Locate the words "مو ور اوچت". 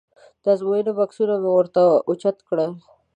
1.43-2.37